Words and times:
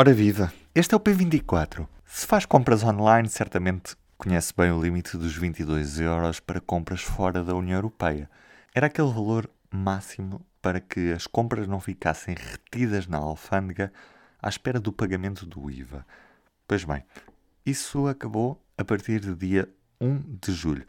Ora 0.00 0.14
viva, 0.14 0.50
este 0.74 0.94
é 0.94 0.96
o 0.96 1.00
P24. 1.00 1.86
Se 2.06 2.26
faz 2.26 2.46
compras 2.46 2.82
online, 2.82 3.28
certamente 3.28 3.94
conhece 4.16 4.50
bem 4.56 4.72
o 4.72 4.82
limite 4.82 5.14
dos 5.18 5.36
22 5.36 6.00
euros 6.00 6.40
para 6.40 6.58
compras 6.58 7.02
fora 7.02 7.44
da 7.44 7.54
União 7.54 7.76
Europeia. 7.76 8.30
Era 8.74 8.86
aquele 8.86 9.12
valor 9.12 9.46
máximo 9.70 10.40
para 10.62 10.80
que 10.80 11.12
as 11.12 11.26
compras 11.26 11.68
não 11.68 11.80
ficassem 11.80 12.34
retidas 12.34 13.06
na 13.06 13.18
alfândega 13.18 13.92
à 14.40 14.48
espera 14.48 14.80
do 14.80 14.90
pagamento 14.90 15.44
do 15.44 15.70
IVA. 15.70 16.06
Pois 16.66 16.82
bem, 16.82 17.04
isso 17.66 18.06
acabou 18.06 18.58
a 18.78 18.84
partir 18.86 19.20
do 19.20 19.36
dia 19.36 19.68
1 20.00 20.38
de 20.40 20.52
julho. 20.52 20.86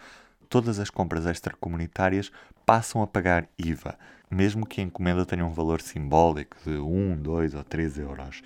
Todas 0.47 0.79
as 0.79 0.89
compras 0.89 1.25
extracomunitárias 1.25 2.31
passam 2.65 3.01
a 3.01 3.07
pagar 3.07 3.49
IVA, 3.59 3.99
mesmo 4.29 4.65
que 4.65 4.79
a 4.79 4.85
encomenda 4.85 5.25
tenha 5.25 5.45
um 5.45 5.51
valor 5.51 5.81
simbólico 5.81 6.55
de 6.63 6.77
1, 6.77 7.21
2 7.21 7.55
ou 7.55 7.63
3 7.65 7.97
euros. 7.97 8.41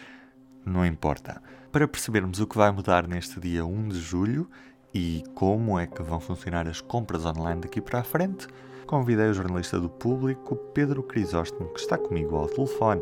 Não 0.66 0.86
importa. 0.86 1.41
Para 1.71 1.88
percebermos 1.88 2.39
o 2.39 2.47
que 2.47 2.57
vai 2.57 2.71
mudar 2.71 3.07
neste 3.07 3.39
dia 3.39 3.64
1 3.65 3.89
de 3.89 4.00
julho 4.00 4.50
e 4.93 5.24
como 5.36 5.78
é 5.78 5.86
que 5.86 6.01
vão 6.01 6.19
funcionar 6.19 6.68
as 6.68 6.82
compras 6.82 7.25
online 7.25 7.61
daqui 7.61 7.79
para 7.79 8.00
a 8.00 8.04
frente, 8.04 8.47
convidei 8.88 9.29
o 9.29 9.33
jornalista 9.33 9.79
do 9.79 9.89
público, 9.89 10.55
Pedro 10.74 11.04
Crisóstomo, 11.04 11.69
que 11.74 11.79
está 11.79 11.97
comigo 11.97 12.36
ao 12.36 12.47
telefone. 12.47 13.01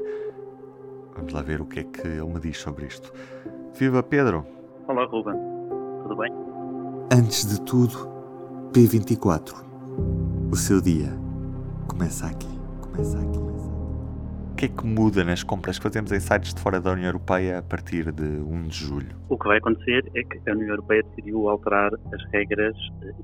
Vamos 1.16 1.31
lá 1.31 1.41
ver 1.41 1.62
o 1.62 1.66
que 1.66 1.80
é 1.80 1.84
que 1.84 2.02
ele 2.02 2.26
me 2.26 2.39
diz 2.39 2.58
sobre 2.58 2.88
isto. 2.88 3.13
Viva 3.75 4.03
Pedro! 4.03 4.45
Olá 4.88 5.05
Ruben, 5.05 5.36
tudo 6.02 6.17
bem? 6.17 6.34
Antes 7.11 7.45
de 7.45 7.61
tudo, 7.61 8.09
P24. 8.73 9.53
O 10.52 10.55
seu 10.55 10.81
dia 10.81 11.14
começa 11.88 12.25
aqui. 12.25 12.59
Começa 12.81 13.17
aqui. 13.20 13.39
O 13.39 13.73
que 14.63 14.67
é 14.67 14.77
que 14.77 14.85
muda 14.85 15.26
nas 15.26 15.44
compras 15.44 15.77
que 15.77 15.84
fazemos 15.84 16.09
em 16.13 16.22
sites 16.22 16.53
de 16.53 16.62
fora 16.62 16.80
da 16.80 16.94
União 16.94 17.08
Europeia 17.08 17.58
a 17.58 17.62
partir 17.62 18.09
de 18.13 18.23
1 18.23 18.67
de 18.70 18.77
julho? 18.77 19.13
O 19.27 19.38
que 19.38 19.45
vai 19.45 19.58
acontecer 19.58 20.09
é 20.16 20.23
que 20.23 20.49
a 20.49 20.53
União 20.53 20.70
Europeia 20.70 21.03
decidiu 21.03 21.50
alterar 21.50 21.92
as 21.94 22.31
regras 22.31 22.73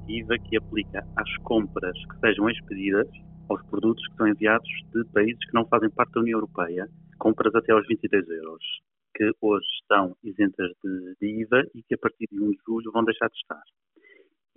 de 0.06 0.20
IVA 0.20 0.38
que 0.38 0.58
aplica 0.58 1.08
às 1.16 1.38
compras 1.44 1.94
que 1.94 2.20
sejam 2.20 2.50
expedidas 2.50 3.08
aos 3.48 3.66
produtos 3.67 4.06
que 4.08 4.16
são 4.17 4.28
enviados 4.28 4.67
de 4.94 5.06
países 5.14 5.40
que 5.45 5.54
não 5.54 5.66
fazem 5.67 5.90
parte 5.92 6.12
da 6.12 6.20
União 6.20 6.40
Europeia, 6.40 6.90
compras 7.17 7.56
até 7.56 7.72
aos 7.72 7.88
22 7.88 8.30
euros, 8.30 8.64
que 9.16 9.32
hoje 9.40 9.67
estão 9.82 10.17
isentas 10.22 10.72
de, 10.84 11.16
de 11.22 11.42
IVA 11.44 11.64
e 11.73 11.84
que 11.84 11.95
a 11.95 11.98
partir 12.00 12.28
de 12.30 12.38
1 12.38 12.52
de 12.52 12.58
julho 12.67 12.92
vão 12.92 13.06
deixar 13.06 13.30
de 13.30 13.38
estar. 13.38 13.64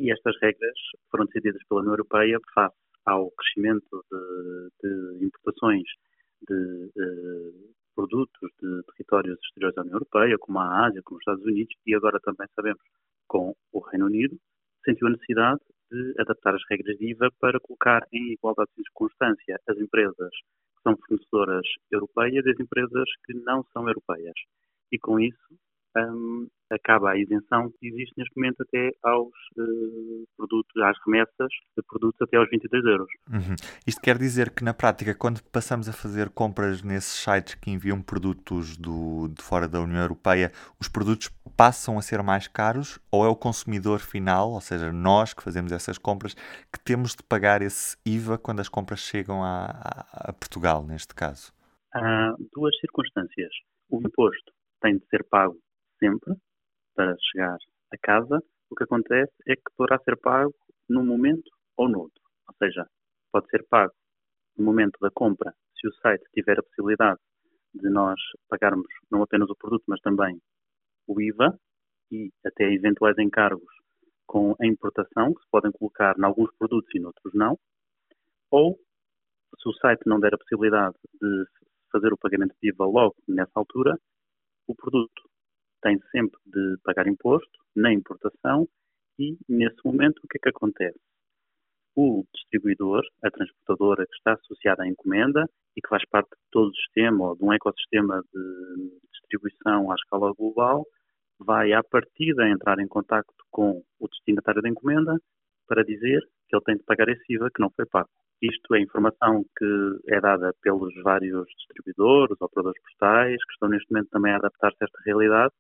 E 0.01 0.11
estas 0.11 0.35
regras 0.43 0.79
foram 1.13 1.27
decididas 1.27 1.63
pela 1.69 1.83
União 1.83 1.93
Europeia 1.93 2.39
face 2.53 2.75
ao 3.07 3.31
crescimento 3.31 4.05
de, 4.11 5.19
de 5.19 5.27
importações 5.27 5.85
de, 6.49 6.91
de, 6.95 7.73
produtos 7.95 8.51
de 8.61 8.83
territórios 8.93 9.39
exteriores 9.45 9.75
da 9.75 9.83
União 9.83 9.95
Europeia, 9.95 10.39
como 10.39 10.59
a 10.59 10.87
Ásia, 10.87 11.03
como 11.05 11.19
os 11.19 11.23
Estados 11.23 11.45
Unidos, 11.45 11.75
e 11.87 11.95
agora 11.95 12.19
também 12.21 12.47
sabemos 12.55 12.83
com 13.29 13.55
o 13.73 13.81
Reino 13.81 14.07
Unido, 14.07 14.37
sentiu 14.85 15.07
a 15.09 15.11
necessidade 15.11 15.61
de 15.91 16.15
adaptar 16.19 16.55
as 16.55 16.63
regras 16.71 16.97
de 16.97 17.11
IVA 17.11 17.31
para 17.39 17.61
colocar 17.61 18.07
em 18.13 18.33
igualdade 18.33 18.71
de 18.77 18.83
circunstância 18.83 19.61
as 19.69 19.77
empresas 19.79 20.31
que 20.31 20.83
são 20.83 20.97
fornecedoras 20.97 21.67
europeias 21.91 22.45
e 22.47 22.51
as 22.51 22.61
empresas 22.61 23.09
que 23.25 23.35
não 23.35 23.65
são 23.73 23.87
europeias. 23.87 24.35
E 24.91 24.99
com 24.99 25.21
isso, 25.21 25.59
um, 25.97 26.49
acaba 26.73 27.11
a 27.11 27.19
isenção 27.19 27.71
que 27.79 27.89
existe 27.89 28.15
neste 28.17 28.35
momento 28.37 28.63
até 28.63 28.91
aos 29.03 29.29
uh, 29.59 30.25
produtos, 30.37 30.83
às 30.83 30.97
remessas 31.05 31.49
de 31.77 31.83
produtos 31.87 32.21
até 32.21 32.37
aos 32.37 32.49
22 32.51 32.85
euros. 32.85 33.09
Uhum. 33.31 33.57
Isto 33.87 34.01
quer 34.01 34.19
dizer 34.19 34.51
que 34.51 34.65
na 34.65 34.73
prática, 34.73 35.15
quando 35.15 35.43
passamos 35.45 35.89
a 35.89 35.93
fazer 35.93 36.31
compras 36.31 36.83
nesses 36.83 37.13
sites 37.23 37.55
que 37.55 37.71
enviam 37.71 38.01
produtos 38.01 38.77
do, 38.77 39.29
de 39.29 39.43
fora 39.43 39.69
da 39.69 39.81
União 39.81 40.01
Europeia, 40.01 40.51
os 40.81 40.89
produtos 40.89 41.29
passam 41.57 41.99
a 41.99 42.03
ser 42.03 42.23
mais 42.23 42.49
caros 42.49 42.99
ou 43.11 43.25
é 43.25 43.29
o 43.29 43.37
consumidor 43.37 44.01
final, 44.01 44.53
ou 44.53 44.61
seja, 44.61 44.91
nós 44.93 45.35
que 45.35 45.43
fazemos 45.43 45.73
essas 45.73 45.99
compras, 45.99 46.35
que 46.73 46.81
temos 46.83 47.15
de 47.15 47.23
pagar 47.23 47.63
esse 47.63 47.97
IVA 48.07 48.39
quando 48.39 48.61
as 48.61 48.69
compras 48.69 49.01
chegam 49.01 49.43
a, 49.43 49.67
a, 49.67 50.31
a 50.31 50.33
Portugal, 50.33 50.85
neste 50.85 51.15
caso? 51.15 51.53
Há 51.95 52.35
duas 52.55 52.75
circunstâncias. 52.81 53.53
O 53.91 54.01
imposto 54.01 54.53
tem 54.81 54.97
de 54.97 55.07
ser 55.09 55.25
pago 55.25 55.59
sempre 55.99 56.35
para 56.95 57.17
chegar 57.31 57.57
a 57.93 57.99
casa, 57.99 58.43
o 58.71 58.75
que 58.75 58.85
acontece 58.85 59.33
é 59.47 59.55
que 59.55 59.63
poderá 59.77 59.99
ser 60.01 60.17
pago 60.19 60.55
num 60.89 61.05
momento 61.05 61.51
ou 61.77 61.89
no 61.89 62.01
outro. 62.01 62.23
Ou 62.49 62.55
seja, 62.57 62.87
pode 63.31 63.49
ser 63.49 63.65
pago 63.69 63.93
no 64.57 64.65
momento 64.65 64.99
da 65.01 65.11
compra, 65.11 65.55
se 65.79 65.89
o 65.89 65.93
site 65.95 66.25
tiver 66.33 66.59
a 66.59 66.63
possibilidade 66.63 67.19
de 67.75 67.89
nós 67.89 68.21
pagarmos 68.49 68.87
não 69.11 69.23
apenas 69.23 69.49
o 69.51 69.57
produto, 69.57 69.85
mas 69.89 70.01
também 70.01 70.41
o 71.07 71.21
IVA 71.21 71.59
e 72.11 72.31
até 72.45 72.65
eventuais 72.73 73.19
encargos 73.19 73.73
com 74.27 74.55
a 74.61 74.67
importação, 74.67 75.35
que 75.35 75.43
se 75.43 75.51
podem 75.51 75.73
colocar 75.73 76.15
em 76.19 76.25
alguns 76.25 76.55
produtos 76.57 76.95
e 76.95 77.01
noutros 77.01 77.35
não, 77.35 77.59
ou 78.51 78.79
se 79.59 79.69
o 79.69 79.73
site 79.75 80.03
não 80.07 80.21
der 80.21 80.35
a 80.35 80.39
possibilidade 80.39 80.97
de 81.21 81.45
fazer 81.91 82.13
o 82.13 82.19
pagamento 82.19 82.55
de 82.63 82.69
IVA 82.69 82.87
logo 82.87 83.17
nessa 83.29 83.53
altura, 83.55 83.99
o 84.67 84.75
produto 84.75 85.23
tem 85.83 85.99
sempre 86.11 86.39
de 86.47 86.77
pagar 86.85 87.07
imposto 87.07 87.59
na 87.77 87.93
importação 87.93 88.67
e, 89.19 89.37
nesse 89.49 89.79
momento, 89.85 90.21
o 90.25 90.29
que 90.29 90.39
é 90.39 90.41
que 90.41 90.49
acontece? 90.49 90.99
O 91.95 92.25
distribuidor, 92.35 93.03
a 93.23 93.31
transportadora 93.31 94.07
que 94.07 94.17
está 94.17 94.33
associada 94.33 94.85
à 94.85 94.89
encomenda 94.89 95.45
e 95.77 95.81
que 95.81 95.89
faz 95.89 96.03
parte 96.09 96.31
de 96.31 96.51
todo 96.51 96.71
o 96.71 96.75
sistema 96.75 97.29
ou 97.29 97.37
de 97.37 97.45
um 97.45 97.53
ecossistema 97.53 98.23
de 98.33 99.01
distribuição 99.13 99.91
à 99.91 99.95
escala 99.95 100.33
global, 100.33 100.87
vai 101.39 101.73
à 101.73 101.83
partida 101.83 102.49
entrar 102.49 102.79
em 102.79 102.89
contato 102.89 103.33
com 103.51 103.83
o 104.01 104.09
destinatário 104.09 104.63
da 104.63 104.69
encomenda 104.69 105.19
para 105.67 105.85
dizer 105.85 106.21
que 106.49 106.57
ele 106.57 106.65
tem 106.65 106.77
de 106.77 106.85
pagar 106.85 107.09
esse 107.09 107.25
IVA 107.33 107.51
que 107.55 107.61
não 107.61 107.71
foi 107.71 107.85
pago. 107.87 108.09
Isto 108.41 108.75
é 108.75 108.81
informação 108.81 109.45
que 109.57 110.01
é 110.09 110.21
dada 110.21 110.53
pelos 110.63 110.93
vários 111.03 111.47
distribuidores, 111.59 112.41
operadores 112.41 112.81
postais, 112.83 113.37
que 113.45 113.53
estão 113.53 113.69
neste 113.69 113.91
momento 113.93 114.11
também 114.11 114.33
a 114.33 114.37
adaptar-se 114.37 114.79
a 114.81 114.85
esta 114.85 114.99
realidade 115.05 115.53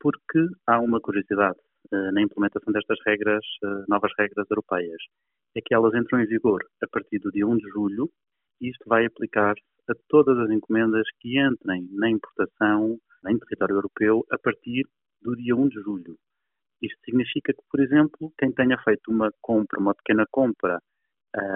porque 0.00 0.46
há 0.66 0.80
uma 0.80 1.00
curiosidade 1.00 1.58
eh, 1.92 2.10
na 2.12 2.22
implementação 2.22 2.72
destas 2.72 2.98
regras, 3.04 3.44
eh, 3.64 3.84
novas 3.88 4.12
regras 4.18 4.46
europeias, 4.50 5.02
é 5.54 5.60
que 5.60 5.74
elas 5.74 5.94
entram 5.94 6.20
em 6.20 6.26
vigor 6.26 6.64
a 6.82 6.86
partir 6.88 7.18
do 7.18 7.30
dia 7.30 7.46
1 7.46 7.56
de 7.58 7.68
julho 7.68 8.10
e 8.60 8.70
isto 8.70 8.84
vai 8.86 9.04
aplicar 9.04 9.54
a 9.90 9.94
todas 10.08 10.38
as 10.38 10.50
encomendas 10.50 11.06
que 11.20 11.38
entrem 11.38 11.86
na 11.92 12.08
importação 12.08 12.98
em 13.28 13.38
território 13.38 13.74
europeu 13.74 14.24
a 14.30 14.38
partir 14.38 14.84
do 15.20 15.36
dia 15.36 15.54
1 15.54 15.68
de 15.68 15.80
julho. 15.82 16.16
Isto 16.80 16.98
significa 17.04 17.52
que, 17.52 17.62
por 17.70 17.80
exemplo, 17.80 18.32
quem 18.38 18.52
tenha 18.52 18.78
feito 18.82 19.10
uma 19.10 19.30
compra, 19.40 19.78
uma 19.78 19.94
pequena 19.94 20.24
compra 20.30 20.80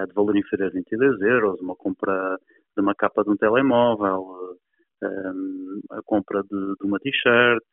de 0.07 0.13
valor 0.13 0.35
inferior 0.35 0.69
a 0.69 0.73
22 0.73 1.21
euros, 1.21 1.61
uma 1.61 1.75
compra 1.75 2.37
de 2.75 2.81
uma 2.81 2.95
capa 2.95 3.23
de 3.23 3.29
um 3.29 3.37
telemóvel, 3.37 4.57
a 5.03 6.01
compra 6.03 6.41
de, 6.43 6.75
de 6.79 6.85
uma 6.85 6.99
t-shirt, 6.99 7.63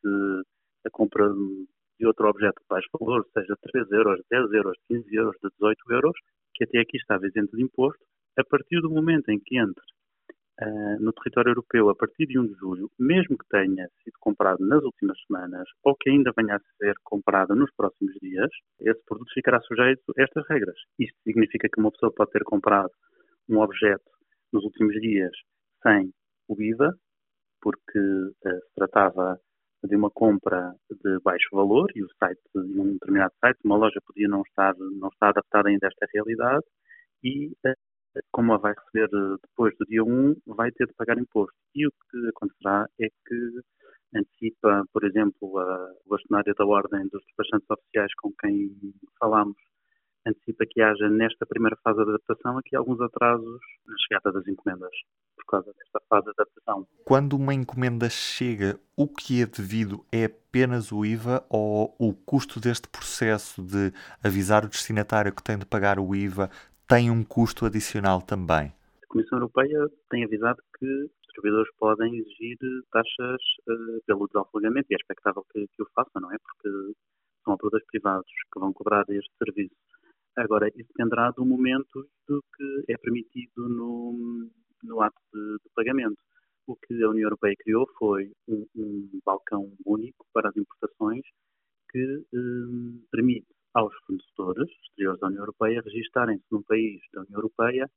a 0.85 0.89
compra 0.91 1.27
de 1.99 2.05
outro 2.05 2.27
objeto 2.27 2.61
de 2.61 2.67
baixo 2.69 2.89
valor, 2.99 3.25
seja 3.33 3.55
3 3.61 3.91
euros, 3.91 4.21
10 4.29 4.51
euros, 4.53 4.77
15 4.87 5.15
euros, 5.15 5.35
de 5.41 5.49
18 5.49 5.91
euros, 5.91 6.13
que 6.53 6.63
até 6.63 6.79
aqui 6.79 6.97
estava 6.97 7.27
isento 7.27 7.55
de 7.55 7.63
imposto, 7.63 8.03
a 8.37 8.43
partir 8.43 8.81
do 8.81 8.89
momento 8.89 9.29
em 9.29 9.39
que 9.39 9.57
entre 9.57 9.83
uh, 10.61 10.99
no 10.99 11.13
território 11.13 11.51
europeu, 11.51 11.89
a 11.89 11.95
partir 11.95 12.25
de 12.27 12.37
1 12.37 12.47
de 12.47 12.53
julho, 12.55 12.89
mesmo 12.99 13.37
que 13.37 13.47
tenha 13.49 13.87
sido 14.03 14.15
comprado 14.19 14.65
nas 14.65 14.83
últimas 14.83 15.17
semanas 15.25 15.67
ou 15.83 15.95
que 15.95 16.09
ainda 16.09 16.31
venha 16.35 16.55
a 16.55 16.59
ser 16.77 16.95
comprado 17.03 17.55
nos 17.55 17.71
próximos 17.75 18.13
dias, 18.21 18.49
esse 18.81 19.01
produto 19.05 19.31
ficará 19.33 19.59
sujeito 19.61 20.03
a 20.17 20.21
estas 20.21 20.45
regras. 20.49 20.77
Isto 20.99 21.17
significa 21.23 21.69
que 21.69 21.79
uma 21.79 21.91
pessoa 21.91 22.13
pode 22.13 22.31
ter 22.31 22.43
comprado 22.43 22.91
um 23.49 23.59
objeto 23.59 24.11
nos 24.51 24.63
últimos 24.63 24.93
dias 24.99 25.31
sem 25.81 26.11
o 26.47 26.61
IVA, 26.61 26.93
porque 27.65 27.97
uh, 27.97 28.31
se 28.43 28.75
tratava 28.75 29.39
de 29.83 29.95
uma 29.95 30.11
compra 30.11 30.75
de 31.03 31.19
baixo 31.23 31.49
valor 31.51 31.91
e 31.95 32.03
o 32.03 32.07
site, 32.19 32.39
um 32.55 32.93
determinado 32.93 33.33
site, 33.43 33.59
uma 33.65 33.75
loja 33.75 33.99
podia 34.05 34.27
não 34.27 34.43
estar, 34.43 34.75
não 34.77 35.09
estar 35.09 35.29
adaptada 35.29 35.69
ainda 35.69 35.87
a 35.87 35.89
esta 35.89 36.05
realidade 36.13 36.63
e, 37.23 37.47
uh, 37.65 38.21
como 38.31 38.53
a 38.53 38.57
vai 38.57 38.73
receber 38.73 39.09
uh, 39.15 39.39
depois 39.41 39.75
do 39.79 39.85
dia 39.87 40.03
1, 40.03 40.35
vai 40.45 40.71
ter 40.73 40.85
de 40.85 40.93
pagar 40.93 41.17
imposto. 41.17 41.55
E 41.73 41.87
o 41.87 41.91
que 41.91 42.29
acontecerá 42.29 42.85
é 43.01 43.07
que 43.07 43.59
antecipa, 44.15 44.83
por 44.93 45.03
exemplo, 45.03 45.57
a 45.57 45.91
bastonária 46.05 46.53
da 46.55 46.65
Ordem 46.67 47.07
dos 47.07 47.23
Despachantes 47.25 47.67
Oficiais 47.67 48.13
com 48.21 48.31
quem 48.39 48.69
falámos, 49.19 49.57
antecipa 50.27 50.65
que 50.69 50.81
haja 50.83 51.09
nesta 51.09 51.47
primeira 51.47 51.75
fase 51.83 51.97
de 51.97 52.09
adaptação 52.09 52.59
aqui 52.59 52.75
alguns 52.75 53.01
atrasos 53.01 53.59
na 53.87 53.95
chegada 54.07 54.31
das 54.31 54.47
encomendas 54.47 54.95
por 55.35 55.45
causa 55.45 55.73
desta 55.73 55.99
fase 56.07 56.25
de 56.25 56.31
adaptação. 56.31 56.87
Quando 57.07 57.33
uma 57.33 57.53
encomenda 57.53 58.09
chega, 58.09 58.79
o 58.97 59.07
que 59.07 59.39
é 59.39 59.45
devido 59.45 60.03
é 60.11 60.25
apenas 60.25 60.91
o 60.91 61.05
IVA 61.05 61.45
ou 61.47 61.93
o 61.99 62.15
custo 62.15 62.59
deste 62.59 62.89
processo 62.89 63.61
de 63.61 63.93
avisar 64.23 64.65
o 64.65 64.67
destinatário 64.67 65.31
que 65.31 65.43
tem 65.43 65.55
de 65.55 65.67
pagar 65.67 65.99
o 65.99 66.15
IVA 66.15 66.49
tem 66.87 67.11
um 67.11 67.23
custo 67.23 67.63
adicional 67.63 68.23
também? 68.23 68.73
A 69.03 69.07
Comissão 69.07 69.37
Europeia 69.37 69.87
tem 70.09 70.23
avisado 70.23 70.57
que 70.79 70.87
distribuidores 71.21 71.71
podem 71.77 72.11
exigir 72.17 72.57
taxas 72.91 73.41
uh, 73.69 74.01
pelo 74.07 74.25
desalfagamento 74.25 74.87
e 74.89 74.95
é 74.95 74.97
expectável 74.97 75.45
que, 75.53 75.67
que, 75.75 75.83
o 75.83 75.87
façam, 75.93 76.19
não 76.19 76.33
é? 76.33 76.37
Porque 76.39 76.97
são 77.43 77.53
operadores 77.53 77.85
privados 77.85 78.31
que 78.51 78.59
vão 78.59 78.73
cobrar 78.73 79.05
este 79.09 79.31
serviço. 79.37 79.75
Agora, 80.35 80.69
isso 80.69 80.89
dependerá 80.97 81.29
do 81.29 81.45
momento 81.45 82.09
do 82.27 82.43
que 82.57 82.91
é 82.91 82.97
permitido 82.97 83.69
no, 83.69 84.49
no 84.83 85.01
ato 85.01 85.21
de, 85.31 85.57
de 85.63 85.69
pagamento. 85.75 86.17
O 86.67 86.75
que 86.75 87.03
a 87.03 87.09
União 87.09 87.27
Europeia 87.27 87.55
criou 87.59 87.87
foi 87.97 88.31
um, 88.47 88.65
um 88.75 89.19
balcão 89.23 89.71
único 89.85 90.25
para 90.33 90.49
as 90.49 90.57
importações 90.57 91.23
que 91.91 92.23
um, 92.33 93.01
permite 93.11 93.47
aos 93.73 93.93
fornecedores 94.05 94.69
exteriores 94.83 95.19
da 95.19 95.27
União 95.27 95.41
Europeia 95.41 95.81
registarem-se 95.81 96.45
num 96.51 96.63
país 96.63 97.01
da 97.13 97.21
União 97.21 97.37
Europeia 97.37 97.89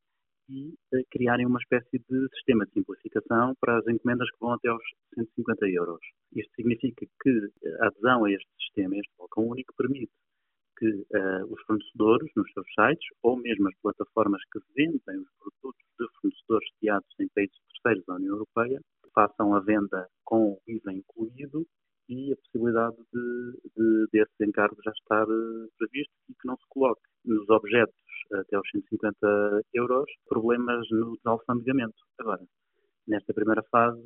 e 0.49 0.75
uh, 0.95 1.05
criarem 1.11 1.47
uma 1.47 1.61
espécie 1.61 1.99
de 1.99 2.29
sistema 2.35 2.67
de 2.67 2.73
simplificação 2.73 3.55
para 3.61 3.79
as 3.79 3.87
encomendas 3.87 4.31
que 4.31 4.41
vão 4.41 4.53
até 4.53 4.69
aos 4.69 4.83
150 5.15 5.69
euros. 5.69 6.01
Isto 6.35 6.53
significa 6.57 7.07
que 7.23 7.51
a 7.81 7.87
adesão 7.87 8.25
a 8.25 8.33
este 8.33 8.49
sistema, 8.61 8.97
este 8.97 9.13
balcão 9.19 9.47
único, 9.47 9.75
permite 9.77 10.13
que 10.79 10.87
uh, 10.87 11.45
os 11.53 11.61
fornecedores, 11.63 12.31
nos 12.37 12.51
seus 12.53 12.67
sites, 12.75 13.09
ou 13.23 13.37
mesmo 13.37 13.69
as 13.69 13.75
plataformas 13.83 14.41
que 14.53 14.61
vendem 14.77 15.19
os 15.19 15.29
produtos 15.39 15.85
de 15.99 16.07
fornecedores 16.21 16.69
sediados 16.75 17.09
em 17.19 17.29
países 17.35 17.57
terceiros 17.73 18.07
da 18.07 18.15
União 18.15 18.35
Europeia, 18.35 18.81
façam 19.13 19.55
a 19.55 19.61
venda 19.79 20.09
com 20.25 20.53
o 20.53 20.61
IVA 20.67 20.93
incluído 20.93 21.67
e 22.09 22.33
a 22.33 22.37
possibilidade 22.37 22.97
de, 23.13 23.71
de 23.77 24.07
desse 24.13 24.45
encargo 24.45 24.77
já 24.83 24.91
estar 24.93 25.25
uh, 25.25 25.69
previsto 25.79 26.15
e 26.29 26.35
que 26.35 26.47
não 26.47 26.57
se 26.57 26.65
coloque 26.69 27.03
nos 27.25 27.49
objetos 27.51 27.95
até 28.33 28.57
aos 28.57 28.69
150 28.71 29.63
euros 29.75 30.11
problemas 30.29 30.87
no 30.91 31.17
desalfandegamento. 31.17 31.97
Agora, 32.19 32.43
nesta 33.07 33.33
primeira 33.33 33.63
fase, 33.71 34.03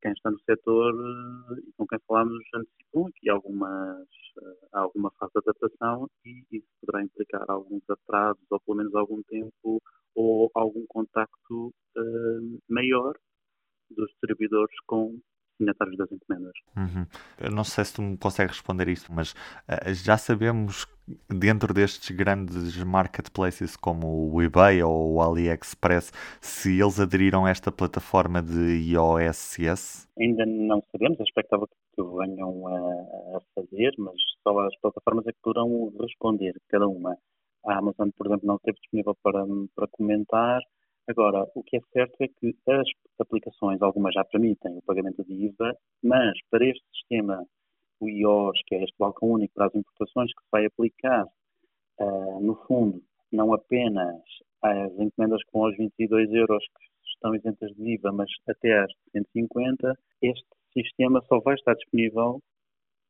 quem 0.00 0.12
está 0.12 0.30
no 0.30 0.38
setor 0.40 0.94
eh, 0.94 1.60
e 1.66 1.72
com 1.72 1.86
quem 1.86 1.98
falámos 2.06 2.44
antecipou 2.54 3.06
aqui 3.08 3.30
algumas, 3.30 4.06
eh, 4.38 4.68
alguma 4.72 5.10
fase 5.12 5.32
de 5.32 5.38
adaptação 5.38 6.08
e 6.24 6.44
isso 6.50 6.66
poderá 6.80 7.02
implicar 7.02 7.44
alguns 7.48 7.82
atrasos 7.88 8.44
ou 8.50 8.60
pelo 8.60 8.76
menos 8.76 8.94
algum 8.94 9.22
tempo 9.22 9.80
ou 10.14 10.50
algum 10.54 10.84
contacto 10.86 11.72
uh, 11.96 12.58
maior 12.68 13.14
dos 13.94 14.10
distribuidores 14.10 14.74
com 14.86 15.18
signatários 15.56 15.96
das 15.96 16.10
encomendas. 16.10 16.52
Uhum. 16.76 17.06
Eu 17.40 17.50
não 17.50 17.64
sei 17.64 17.84
se 17.84 17.94
tu 17.94 18.02
me 18.02 18.16
consegues 18.16 18.56
responder 18.56 18.88
isto, 18.88 19.12
mas 19.12 19.32
uh, 19.32 19.92
já 19.92 20.16
sabemos 20.16 20.86
dentro 21.28 21.74
destes 21.74 22.14
grandes 22.14 22.82
marketplaces 22.84 23.76
como 23.76 24.32
o 24.32 24.42
eBay 24.42 24.82
ou 24.82 25.14
o 25.14 25.22
AliExpress 25.22 26.12
se 26.40 26.80
eles 26.80 27.00
aderiram 27.00 27.44
a 27.44 27.50
esta 27.50 27.70
plataforma 27.72 28.42
de 28.42 28.92
iOSS? 28.92 30.08
Ainda 30.18 30.46
não 30.46 30.82
sabemos, 30.90 31.18
é 31.20 31.22
expectável 31.22 31.68
que 31.68 32.02
venham 32.02 32.66
a, 32.66 33.36
a 33.36 33.40
fazer, 33.54 33.92
mas 33.98 34.14
só 34.42 34.58
as 34.60 34.76
plataformas 34.80 35.26
é 35.26 35.32
que 35.32 35.38
poderão 35.42 35.92
responder, 36.00 36.54
cada 36.68 36.86
uma. 36.86 37.16
A 37.64 37.78
Amazon, 37.78 38.08
por 38.16 38.26
exemplo, 38.26 38.46
não 38.46 38.56
esteve 38.56 38.78
disponível 38.80 39.16
para, 39.22 39.44
para 39.76 39.86
comentar, 39.88 40.60
Agora, 41.12 41.46
o 41.54 41.62
que 41.62 41.76
é 41.76 41.80
certo 41.92 42.16
é 42.22 42.28
que 42.28 42.56
as 42.66 42.88
aplicações, 43.20 43.82
algumas 43.82 44.14
já 44.14 44.24
permitem 44.24 44.78
o 44.78 44.82
pagamento 44.82 45.22
de 45.24 45.44
IVA, 45.44 45.76
mas 46.02 46.32
para 46.50 46.64
este 46.64 46.82
sistema, 46.94 47.44
o 48.00 48.08
IOS, 48.08 48.58
que 48.66 48.76
é 48.76 48.82
este 48.82 48.96
balcão 48.98 49.32
único 49.32 49.52
para 49.52 49.66
as 49.66 49.74
importações, 49.74 50.32
que 50.32 50.42
vai 50.50 50.64
aplicar, 50.64 51.26
uh, 52.00 52.40
no 52.40 52.54
fundo, 52.66 53.02
não 53.30 53.52
apenas 53.52 54.22
às 54.62 54.90
encomendas 54.98 55.42
com 55.52 55.64
os 55.64 55.76
22 55.76 56.32
euros 56.32 56.64
que 56.64 57.10
estão 57.10 57.34
isentas 57.34 57.70
de 57.76 57.92
IVA, 57.92 58.10
mas 58.10 58.30
até 58.48 58.78
às 58.78 58.90
150, 59.12 59.94
este 60.22 60.46
sistema 60.72 61.20
só 61.28 61.40
vai 61.40 61.56
estar 61.56 61.74
disponível 61.74 62.40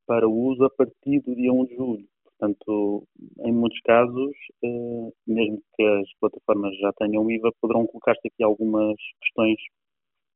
para 0.08 0.28
uso 0.28 0.64
a 0.64 0.70
partir 0.70 1.20
do 1.20 1.36
dia 1.36 1.52
1 1.52 1.66
de 1.66 1.76
julho. 1.76 2.08
Portanto, 2.42 3.06
em 3.44 3.52
muitos 3.52 3.80
casos, 3.82 4.32
eh, 4.64 5.12
mesmo 5.28 5.62
que 5.76 5.82
as 5.84 6.08
plataformas 6.18 6.76
já 6.78 6.92
tenham 6.94 7.30
IVA, 7.30 7.52
poderão 7.60 7.86
colocar-se 7.86 8.26
aqui 8.26 8.42
algumas 8.42 8.96
questões 9.20 9.56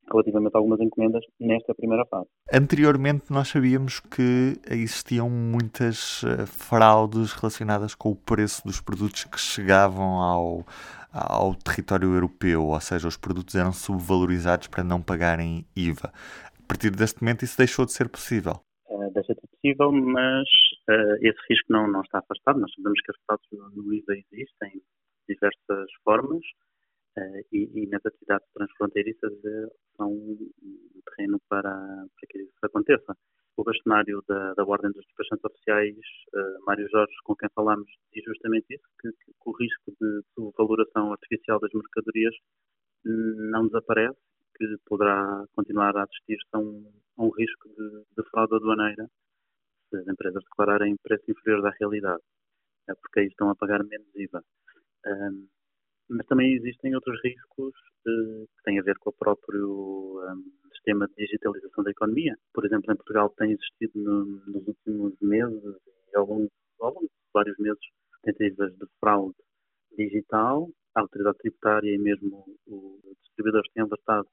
relativamente 0.09 0.55
a 0.55 0.59
algumas 0.59 0.81
encomendas 0.81 1.25
nesta 1.41 1.75
primeira 1.75 2.07
fase. 2.07 2.29
Anteriormente 2.53 3.25
nós 3.29 3.49
sabíamos 3.49 3.99
que 3.99 4.55
existiam 4.71 5.29
muitas 5.29 6.23
eh, 6.23 6.47
fraudes 6.47 7.33
relacionadas 7.33 7.97
com 7.97 8.13
o 8.13 8.17
preço 8.17 8.65
dos 8.65 8.81
produtos 8.81 9.25
que 9.25 9.41
chegavam 9.41 10.23
ao, 10.23 10.65
ao 11.13 11.57
território 11.57 12.15
europeu, 12.15 12.67
ou 12.67 12.81
seja, 12.81 13.09
os 13.09 13.17
produtos 13.17 13.57
eram 13.57 13.73
subvalorizados 13.73 14.69
para 14.69 14.85
não 14.85 15.03
pagarem 15.03 15.67
IVA. 15.75 16.13
A 16.57 16.69
partir 16.69 16.91
deste 16.91 17.21
momento 17.21 17.45
isso 17.45 17.59
deixou 17.59 17.85
de 17.85 17.91
ser 17.91 18.09
possível. 18.09 18.61
Uh, 18.89 19.11
deixa 19.13 19.35
de 19.35 19.41
ser 19.41 19.49
possível, 19.49 19.91
mas 19.91 20.47
uh, 20.89 21.17
esse 21.21 21.39
risco 21.49 21.73
não, 21.73 21.91
não 21.91 22.03
está 22.03 22.19
afastado. 22.19 22.61
Nós 22.61 22.73
sabemos 22.75 23.01
que 23.01 23.11
as 23.11 23.17
fraudes 23.25 23.75
no, 23.75 23.93
IVA 23.93 24.15
existem 24.33 24.71
de 24.71 25.35
diversas 25.35 25.91
formas 26.05 26.43
uh, 27.19 27.41
e, 27.53 27.71
e, 27.75 27.87
nas 27.89 28.05
atividades 28.05 28.47
transfronteiriças 28.55 29.33
uh, 29.33 29.71
são 29.97 30.13
um 30.13 30.53
terreno 31.17 31.41
para, 31.49 31.73
para 31.73 32.29
que 32.29 32.39
isso 32.39 32.59
aconteça. 32.63 33.17
O 33.57 33.65
bastonário 33.65 34.23
da, 34.29 34.53
da 34.53 34.65
Ordem 34.65 34.93
dos 34.93 35.03
Despachantes 35.07 35.45
Oficiais, 35.45 35.97
Mário 36.67 36.87
Jorge, 36.91 37.15
com 37.25 37.35
quem 37.35 37.49
falamos, 37.55 37.91
diz 38.13 38.23
justamente 38.23 38.67
isso, 38.69 38.85
que, 39.01 39.11
que, 39.13 39.33
o 39.47 39.53
risco 39.53 39.93
de 39.99 40.21
subvaloração 40.35 41.11
artificial 41.11 41.59
das 41.59 41.73
mercadorias 41.73 42.35
não 43.03 43.67
desaparece, 43.67 44.19
que 44.59 44.77
poderá 44.85 45.43
continuar 45.55 45.97
a 45.97 46.03
assistir-se 46.03 46.47
a 46.53 46.59
um, 46.59 46.93
a 47.17 47.23
um 47.23 47.31
risco 47.31 47.67
de, 47.71 48.05
de 48.19 48.31
fraude 48.31 48.57
aduaneira 48.57 49.09
se 49.89 49.97
as 49.97 50.07
empresas 50.09 50.43
declararem 50.45 50.97
preço 51.03 51.31
inferior 51.31 51.63
da 51.63 51.71
realidade, 51.81 52.23
é 52.89 52.95
porque 52.95 53.21
aí 53.21 53.27
estão 53.27 53.51
a 53.51 53.55
pagar 53.55 53.85
menos 53.85 54.09
IVA. 54.15 54.43
Um, 55.07 55.49
mas 56.09 56.27
também 56.27 56.55
existem 56.55 56.95
outros 56.95 57.21
riscos 57.23 57.75
uh, 58.07 58.47
que 58.47 58.63
têm 58.65 58.79
a 58.79 58.83
ver 58.83 58.97
com 58.99 59.11
o 59.11 59.15
próprio 59.15 60.21
um, 60.31 60.45
sistema 60.73 61.09
de 61.09 61.15
digitalização 61.17 61.83
da 61.83 61.91
economia. 61.91 62.37
Por 62.53 62.65
exemplo, 62.65 62.93
em 62.93 62.97
Portugal 62.97 63.31
tem 63.31 63.53
existido 63.53 63.93
no, 63.99 64.25
nos 64.47 64.69
últimos 64.69 65.15
meses 65.21 65.77
e 66.13 66.17
ao 66.17 66.27
longo, 66.27 66.49
de 67.01 67.11
vários 67.33 67.59
meses 67.59 67.81
tentativas 68.23 68.73
de 68.77 68.87
fraude 69.01 69.37
digital. 69.97 70.69
A 70.95 71.01
autoridade 71.01 71.39
tributária 71.39 71.95
e 71.95 71.99
mesmo 71.99 72.45
os 72.67 73.17
distribuidores 73.25 73.71
têm 73.73 73.83
alertado 73.83 74.29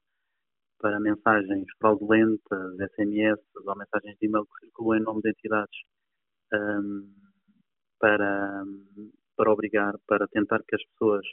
para 0.84 1.00
mensagens 1.00 1.64
fraudulentas, 1.78 2.76
SMS 2.92 3.40
ou 3.56 3.74
mensagens 3.74 4.18
de 4.18 4.26
e-mail 4.26 4.44
que 4.44 4.66
circulam 4.66 5.00
em 5.00 5.02
nome 5.02 5.22
de 5.22 5.30
entidades 5.30 5.78
um, 6.52 7.10
para, 7.98 8.64
para 9.34 9.50
obrigar, 9.50 9.94
para 10.06 10.28
tentar 10.28 10.62
que 10.68 10.76
as 10.76 10.84
pessoas, 10.90 11.24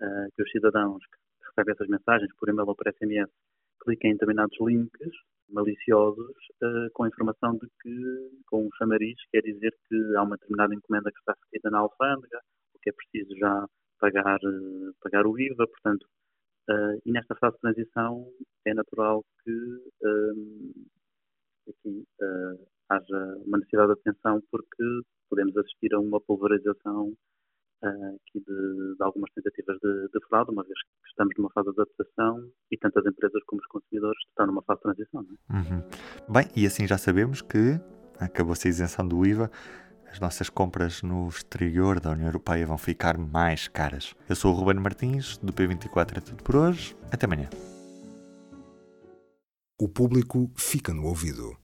uh, 0.00 0.30
que 0.36 0.40
os 0.40 0.50
cidadãos 0.52 1.02
que 1.04 1.48
recebem 1.48 1.72
essas 1.72 1.88
mensagens 1.88 2.30
por 2.36 2.48
e-mail 2.48 2.68
ou 2.68 2.76
por 2.76 2.86
SMS, 2.86 3.28
cliquem 3.80 4.12
em 4.12 4.14
determinados 4.14 4.56
links 4.60 5.16
maliciosos 5.50 6.36
uh, 6.62 6.88
com 6.92 7.02
a 7.02 7.08
informação 7.08 7.54
de 7.56 7.66
que, 7.82 8.40
com 8.46 8.66
um 8.66 8.70
chamariz, 8.78 9.16
quer 9.32 9.40
dizer 9.40 9.74
que 9.88 9.96
há 10.14 10.22
uma 10.22 10.36
determinada 10.36 10.76
encomenda 10.76 11.10
que 11.10 11.18
está 11.18 11.34
retida 11.42 11.70
na 11.70 11.80
alfândega, 11.80 12.40
ou 12.72 12.80
que 12.80 12.90
é 12.90 12.92
preciso 12.92 13.36
já 13.36 13.66
pagar, 13.98 14.38
uh, 14.44 14.94
pagar 15.02 15.26
o 15.26 15.36
IVA, 15.36 15.66
portanto, 15.66 16.06
Uh, 16.68 17.00
e 17.04 17.12
nesta 17.12 17.34
fase 17.36 17.54
de 17.54 17.60
transição 17.60 18.26
é 18.64 18.74
natural 18.74 19.24
que 19.44 19.52
um, 20.02 20.72
aqui 21.68 22.04
uh, 22.20 22.66
haja 22.88 23.36
uma 23.46 23.58
necessidade 23.58 23.94
de 23.94 24.00
atenção 24.00 24.42
porque 24.50 24.84
podemos 25.30 25.56
assistir 25.56 25.94
a 25.94 26.00
uma 26.00 26.20
pulverização 26.20 27.12
uh, 27.84 28.16
aqui 28.16 28.40
de, 28.40 28.94
de, 28.96 29.02
algumas 29.02 29.30
tentativas 29.32 29.76
de, 29.80 30.08
de, 30.08 30.26
fraude, 30.28 30.50
uma 30.50 30.64
vez 30.64 30.78
que 30.82 31.08
estamos 31.08 31.34
numa 31.38 31.50
fase 31.50 31.72
de 31.72 31.80
adaptação 31.80 32.50
e 32.70 32.78
tanto 32.78 32.98
as 32.98 33.06
empresas 33.06 33.42
como 33.44 33.60
os 33.60 33.66
consumidores 33.68 34.18
estão 34.28 34.46
numa 34.46 34.62
fase 34.62 34.78
de 34.78 34.82
transição. 34.82 35.20
É? 35.22 35.52
Uhum. 35.54 36.32
Bem, 36.32 36.50
e 36.56 36.66
assim 36.66 36.86
já 36.86 36.98
sabemos 36.98 37.42
que 37.42 37.78
acabou-se 38.18 38.66
a 38.66 38.70
isenção 38.70 39.06
do 39.06 39.24
IVA 39.24 39.50
as 40.10 40.18
nossas 40.20 40.48
compras 40.48 41.02
no 41.02 41.28
exterior 41.28 42.00
da 42.00 42.10
União 42.10 42.26
Europeia 42.26 42.66
vão 42.66 42.78
ficar 42.78 43.18
mais 43.18 43.68
caras. 43.68 44.14
Eu 44.28 44.34
sou 44.34 44.52
o 44.52 44.56
Ruben 44.56 44.80
Martins, 44.82 45.36
do 45.38 45.52
P24 45.52 46.18
é 46.18 46.20
tudo 46.20 46.42
por 46.42 46.56
hoje. 46.56 46.96
Até 47.10 47.26
amanhã. 47.26 47.48
O 49.78 49.88
público 49.88 50.50
fica 50.56 50.94
no 50.94 51.04
ouvido. 51.04 51.54